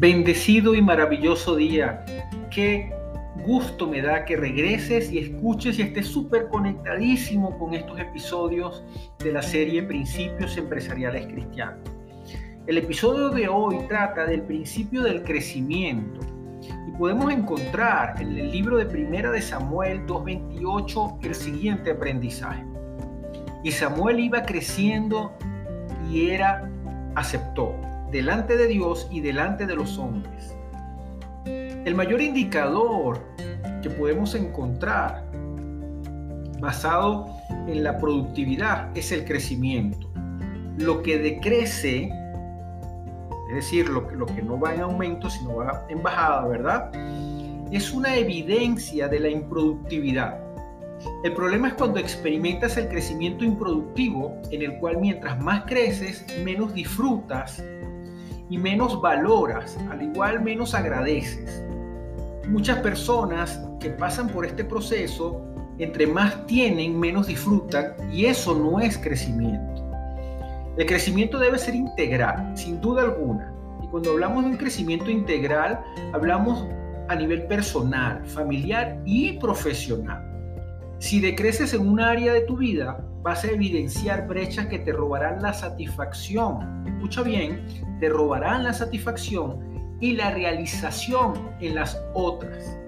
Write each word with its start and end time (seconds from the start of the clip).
Bendecido 0.00 0.74
y 0.74 0.80
maravilloso 0.80 1.56
día. 1.56 2.06
Qué 2.50 2.90
gusto 3.44 3.86
me 3.86 4.00
da 4.00 4.24
que 4.24 4.34
regreses 4.34 5.12
y 5.12 5.18
escuches 5.18 5.78
y 5.78 5.82
estés 5.82 6.06
súper 6.06 6.48
conectadísimo 6.48 7.58
con 7.58 7.74
estos 7.74 8.00
episodios 8.00 8.82
de 9.18 9.30
la 9.30 9.42
serie 9.42 9.82
Principios 9.82 10.56
Empresariales 10.56 11.26
Cristianos. 11.26 11.86
El 12.66 12.78
episodio 12.78 13.28
de 13.28 13.46
hoy 13.48 13.76
trata 13.88 14.24
del 14.24 14.40
principio 14.40 15.02
del 15.02 15.22
crecimiento 15.22 16.20
y 16.88 16.96
podemos 16.96 17.30
encontrar 17.30 18.22
en 18.22 18.38
el 18.38 18.50
libro 18.50 18.78
de 18.78 18.86
Primera 18.86 19.30
de 19.30 19.42
Samuel 19.42 20.06
2.28 20.06 21.18
el 21.26 21.34
siguiente 21.34 21.90
aprendizaje. 21.90 22.64
Y 23.62 23.70
Samuel 23.70 24.18
iba 24.18 24.44
creciendo 24.44 25.34
y 26.10 26.30
era 26.30 26.66
aceptó 27.16 27.74
delante 28.10 28.56
de 28.56 28.66
Dios 28.66 29.08
y 29.10 29.20
delante 29.20 29.66
de 29.66 29.74
los 29.74 29.98
hombres. 29.98 30.54
El 31.44 31.94
mayor 31.94 32.20
indicador 32.20 33.20
que 33.82 33.90
podemos 33.90 34.34
encontrar 34.34 35.24
basado 36.60 37.26
en 37.66 37.82
la 37.82 37.98
productividad 37.98 38.96
es 38.96 39.12
el 39.12 39.24
crecimiento. 39.24 40.10
Lo 40.76 41.02
que 41.02 41.18
decrece, 41.18 42.10
es 43.48 43.54
decir, 43.54 43.88
lo, 43.88 44.06
que 44.06 44.42
no 44.42 44.58
va 44.58 44.74
en 44.74 44.82
aumento, 44.82 45.30
sino 45.30 45.56
va 45.56 45.86
en 45.88 46.02
bajada, 46.02 46.46
¿verdad? 46.46 46.90
Es 47.72 47.92
una 47.92 48.14
evidencia 48.16 49.08
de 49.08 49.20
la 49.20 49.28
improductividad. 49.28 50.38
El 51.24 51.32
problema 51.32 51.68
es 51.68 51.74
cuando 51.74 51.98
experimentas 51.98 52.76
el 52.76 52.88
crecimiento 52.88 53.44
improductivo, 53.44 54.36
en 54.50 54.62
el 54.62 54.78
cual 54.78 54.98
mientras 54.98 55.40
más 55.40 55.64
creces, 55.64 56.26
menos 56.44 56.74
disfrutas 56.74 57.62
y 58.50 58.58
menos 58.58 59.00
valoras, 59.00 59.78
al 59.90 60.02
igual 60.02 60.42
menos 60.42 60.74
agradeces. 60.74 61.64
Muchas 62.48 62.78
personas 62.80 63.60
que 63.78 63.90
pasan 63.90 64.28
por 64.28 64.44
este 64.44 64.64
proceso, 64.64 65.40
entre 65.78 66.06
más 66.06 66.46
tienen, 66.46 66.98
menos 66.98 67.28
disfrutan 67.28 67.94
y 68.12 68.26
eso 68.26 68.54
no 68.54 68.80
es 68.80 68.98
crecimiento. 68.98 69.88
El 70.76 70.86
crecimiento 70.86 71.38
debe 71.38 71.58
ser 71.58 71.74
integral, 71.74 72.52
sin 72.56 72.80
duda 72.80 73.02
alguna. 73.02 73.52
Y 73.82 73.86
cuando 73.86 74.10
hablamos 74.10 74.44
de 74.44 74.50
un 74.50 74.56
crecimiento 74.56 75.10
integral, 75.10 75.80
hablamos 76.12 76.66
a 77.08 77.14
nivel 77.14 77.46
personal, 77.46 78.24
familiar 78.26 79.00
y 79.04 79.38
profesional. 79.38 80.29
Si 81.00 81.18
decreces 81.18 81.72
en 81.72 81.88
un 81.88 81.98
área 81.98 82.34
de 82.34 82.42
tu 82.42 82.58
vida, 82.58 83.02
vas 83.22 83.42
a 83.44 83.50
evidenciar 83.50 84.28
brechas 84.28 84.66
que 84.66 84.78
te 84.78 84.92
robarán 84.92 85.40
la 85.40 85.54
satisfacción. 85.54 86.86
Escucha 86.86 87.22
bien, 87.22 87.64
te 88.00 88.10
robarán 88.10 88.64
la 88.64 88.74
satisfacción 88.74 89.96
y 89.98 90.12
la 90.12 90.30
realización 90.30 91.52
en 91.60 91.74
las 91.74 91.98
otras. 92.12 92.78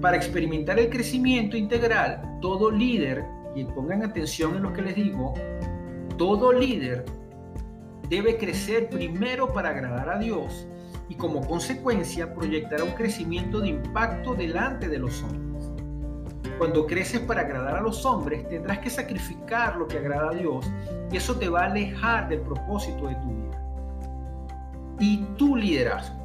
Para 0.00 0.16
experimentar 0.16 0.78
el 0.78 0.90
crecimiento 0.90 1.56
integral, 1.56 2.38
todo 2.40 2.70
líder, 2.70 3.24
y 3.56 3.64
pongan 3.64 4.04
atención 4.04 4.54
en 4.54 4.62
lo 4.62 4.72
que 4.72 4.82
les 4.82 4.94
digo, 4.94 5.34
todo 6.18 6.52
líder 6.52 7.04
debe 8.08 8.38
crecer 8.38 8.90
primero 8.90 9.52
para 9.52 9.70
agradar 9.70 10.08
a 10.08 10.18
Dios 10.20 10.68
y 11.08 11.16
como 11.16 11.44
consecuencia 11.44 12.32
proyectará 12.32 12.84
un 12.84 12.92
crecimiento 12.92 13.58
de 13.58 13.70
impacto 13.70 14.36
delante 14.36 14.88
de 14.88 15.00
los 15.00 15.20
hombres. 15.24 15.47
Cuando 16.58 16.86
creces 16.86 17.20
para 17.20 17.42
agradar 17.42 17.76
a 17.76 17.80
los 17.80 18.04
hombres, 18.04 18.48
tendrás 18.48 18.78
que 18.78 18.90
sacrificar 18.90 19.76
lo 19.76 19.86
que 19.86 19.98
agrada 19.98 20.30
a 20.30 20.34
Dios 20.34 20.66
y 21.10 21.16
eso 21.16 21.36
te 21.36 21.48
va 21.48 21.62
a 21.62 21.64
alejar 21.66 22.28
del 22.28 22.40
propósito 22.40 23.06
de 23.06 23.14
tu 23.16 23.28
vida. 23.28 24.96
Y 25.00 25.18
tu 25.36 25.56
liderazgo. 25.56 26.16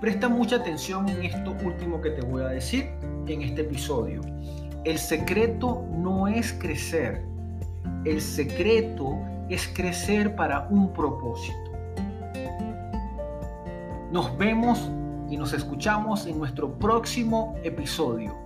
Presta 0.00 0.28
mucha 0.28 0.56
atención 0.56 1.08
en 1.08 1.24
esto 1.24 1.56
último 1.64 2.00
que 2.00 2.10
te 2.10 2.20
voy 2.22 2.42
a 2.42 2.48
decir 2.48 2.90
en 3.26 3.42
este 3.42 3.62
episodio. 3.62 4.20
El 4.84 4.98
secreto 4.98 5.84
no 5.92 6.28
es 6.28 6.52
crecer. 6.52 7.24
El 8.04 8.20
secreto 8.20 9.18
es 9.48 9.66
crecer 9.68 10.36
para 10.36 10.68
un 10.70 10.92
propósito. 10.92 11.56
Nos 14.12 14.36
vemos 14.38 14.90
y 15.28 15.36
nos 15.36 15.52
escuchamos 15.52 16.26
en 16.26 16.38
nuestro 16.38 16.72
próximo 16.78 17.56
episodio. 17.64 18.45